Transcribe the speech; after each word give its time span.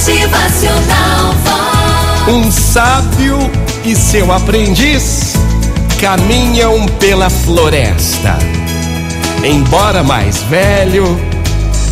Motivacional 0.00 1.34
Vox. 1.44 2.28
Um 2.28 2.50
sábio 2.50 3.36
e 3.84 3.94
seu 3.94 4.32
aprendiz 4.32 5.34
caminham 6.00 6.86
pela 6.98 7.28
floresta. 7.28 8.38
Embora 9.44 10.02
mais 10.02 10.42
velho, 10.44 11.04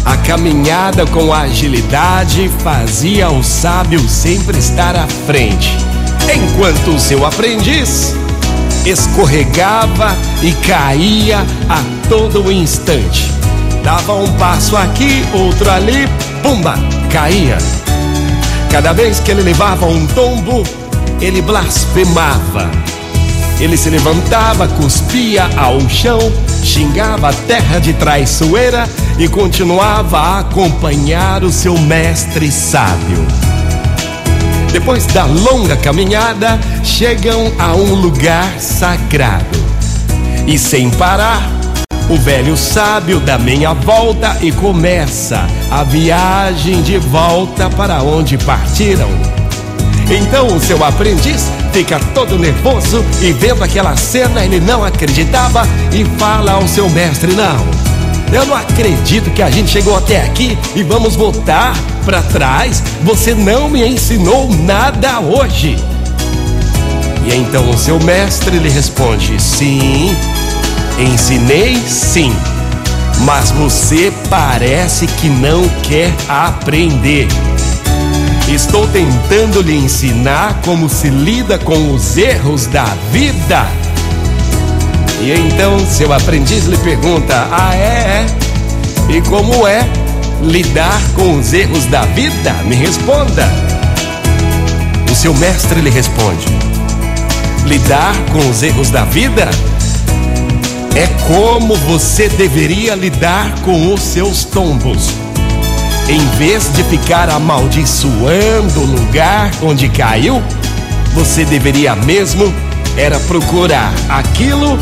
a 0.06 0.16
caminhada 0.16 1.04
com 1.04 1.34
agilidade 1.34 2.50
fazia 2.64 3.28
o 3.28 3.44
sábio 3.44 4.00
sempre 4.08 4.58
estar 4.58 4.96
à 4.96 5.06
frente, 5.26 5.76
enquanto 6.34 6.92
o 6.92 6.98
seu 6.98 7.26
aprendiz 7.26 8.14
escorregava 8.86 10.16
e 10.42 10.52
caía 10.66 11.40
a 11.68 12.08
todo 12.08 12.50
instante. 12.50 13.30
Dava 13.84 14.14
um 14.14 14.32
passo 14.38 14.78
aqui, 14.78 15.22
outro 15.34 15.70
ali, 15.70 16.08
pumba, 16.42 16.74
caía. 17.12 17.58
Cada 18.78 18.92
vez 18.92 19.18
que 19.18 19.32
ele 19.32 19.42
levava 19.42 19.86
um 19.86 20.06
tombo, 20.06 20.62
ele 21.20 21.42
blasfemava. 21.42 22.70
Ele 23.58 23.76
se 23.76 23.90
levantava, 23.90 24.68
cuspia 24.68 25.50
ao 25.56 25.80
chão, 25.90 26.20
xingava 26.62 27.30
a 27.30 27.32
terra 27.32 27.80
de 27.80 27.92
traiçoeira 27.94 28.88
e 29.18 29.26
continuava 29.26 30.16
a 30.16 30.38
acompanhar 30.38 31.42
o 31.42 31.50
seu 31.50 31.76
mestre 31.76 32.52
sábio. 32.52 33.26
Depois 34.72 35.06
da 35.06 35.24
longa 35.24 35.76
caminhada, 35.76 36.56
chegam 36.84 37.52
a 37.58 37.74
um 37.74 37.96
lugar 37.96 38.60
sagrado. 38.60 39.58
E 40.46 40.56
sem 40.56 40.88
parar, 40.88 41.50
o 42.08 42.16
velho 42.16 42.56
sábio 42.56 43.20
dá 43.20 43.38
meia 43.38 43.74
volta 43.74 44.36
e 44.40 44.50
começa 44.50 45.46
a 45.70 45.84
viagem 45.84 46.82
de 46.82 46.96
volta 46.96 47.68
para 47.68 48.02
onde 48.02 48.38
partiram. 48.38 49.10
Então 50.10 50.46
o 50.46 50.60
seu 50.60 50.82
aprendiz 50.82 51.50
fica 51.70 52.00
todo 52.14 52.38
nervoso 52.38 53.04
e 53.20 53.32
vendo 53.32 53.62
aquela 53.62 53.94
cena 53.94 54.42
ele 54.42 54.58
não 54.58 54.82
acreditava 54.82 55.62
e 55.92 56.04
fala 56.18 56.52
ao 56.52 56.66
seu 56.66 56.88
mestre: 56.88 57.34
Não, 57.34 57.66
eu 58.32 58.46
não 58.46 58.56
acredito 58.56 59.30
que 59.30 59.42
a 59.42 59.50
gente 59.50 59.70
chegou 59.70 59.94
até 59.94 60.22
aqui 60.24 60.56
e 60.74 60.82
vamos 60.82 61.14
voltar 61.14 61.76
para 62.06 62.22
trás. 62.22 62.82
Você 63.02 63.34
não 63.34 63.68
me 63.68 63.86
ensinou 63.86 64.50
nada 64.50 65.20
hoje. 65.20 65.76
E 67.26 67.34
então 67.34 67.68
o 67.68 67.76
seu 67.76 68.00
mestre 68.00 68.58
lhe 68.58 68.70
responde: 68.70 69.40
Sim, 69.40 70.16
ensinei 71.04 71.76
sim, 71.86 72.34
mas 73.20 73.50
você 73.50 74.12
parece 74.28 75.06
que 75.06 75.28
não 75.28 75.68
quer 75.82 76.12
aprender. 76.28 77.28
Estou 78.48 78.86
tentando 78.88 79.60
lhe 79.60 79.76
ensinar 79.76 80.60
como 80.64 80.88
se 80.88 81.08
lida 81.08 81.58
com 81.58 81.92
os 81.92 82.16
erros 82.16 82.66
da 82.66 82.84
vida. 83.12 83.66
E 85.20 85.32
então 85.32 85.78
seu 85.86 86.12
aprendiz 86.12 86.64
lhe 86.64 86.76
pergunta: 86.78 87.46
Ah, 87.50 87.74
é? 87.74 88.24
é? 88.24 88.26
E 89.08 89.20
como 89.22 89.66
é 89.66 89.86
lidar 90.42 91.00
com 91.14 91.38
os 91.38 91.52
erros 91.52 91.84
da 91.86 92.02
vida? 92.02 92.52
Me 92.64 92.74
responda. 92.74 93.48
O 95.10 95.14
seu 95.14 95.34
mestre 95.34 95.80
lhe 95.80 95.90
responde: 95.90 96.46
Lidar 97.66 98.14
com 98.32 98.48
os 98.48 98.62
erros 98.62 98.90
da 98.90 99.04
vida 99.04 99.48
é 100.98 101.06
como 101.28 101.76
você 101.76 102.28
deveria 102.28 102.96
lidar 102.96 103.54
com 103.60 103.94
os 103.94 104.00
seus 104.00 104.42
tombos. 104.42 105.10
Em 106.08 106.18
vez 106.36 106.72
de 106.72 106.82
ficar 106.82 107.30
amaldiçoando 107.30 108.80
o 108.80 108.84
lugar 108.84 109.48
onde 109.62 109.88
caiu, 109.88 110.42
você 111.14 111.44
deveria 111.44 111.94
mesmo 111.94 112.52
era 112.96 113.20
procurar 113.20 113.92
aquilo 114.08 114.76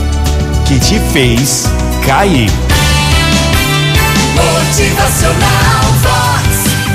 que 0.65 0.81
te 0.81 0.99
fez 1.12 1.65
cair. 2.06 2.50
Motivacional 4.34 5.84
Vox. 6.00 6.47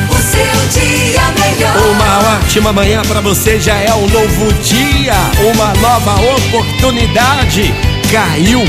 O 0.10 0.16
seu 0.16 0.82
dia 0.82 1.22
melhor. 1.40 1.78
Uma 1.92 2.38
ótima 2.38 2.74
manhã 2.74 3.04
para 3.04 3.22
você, 3.22 3.60
já 3.60 3.76
é 3.76 3.94
um 3.94 4.08
novo 4.08 4.52
dia, 4.64 5.14
uma 5.54 5.74
nova 5.76 6.16
oportunidade. 6.38 7.72
Caiu, 8.12 8.64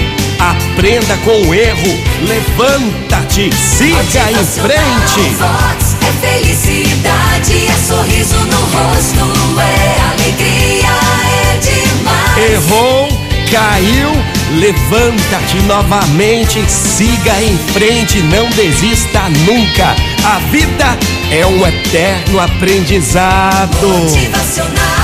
aprenda 0.51 1.17
com 1.19 1.49
o 1.49 1.55
erro, 1.55 2.03
levanta-te, 2.27 3.51
siga 3.55 4.31
em 4.31 4.45
frente. 4.45 5.35
Vox 5.39 5.97
é 6.01 6.27
felicidade, 6.27 7.67
é 7.69 7.87
sorriso 7.87 8.39
no 8.39 8.57
rosto, 8.57 9.61
é 9.61 10.01
alegria, 10.13 10.89
é 11.31 11.59
demais. 11.59 12.53
Errou, 12.53 13.09
caiu, 13.51 14.11
levanta-te 14.59 15.57
novamente, 15.67 16.65
siga 16.69 17.41
em 17.43 17.57
frente, 17.73 18.21
não 18.23 18.49
desista 18.51 19.29
nunca. 19.47 19.95
A 20.25 20.39
vida 20.51 20.99
é 21.31 21.47
um 21.47 21.67
eterno 21.67 22.41
aprendizado. 22.41 23.89
Motivacional 23.89 25.02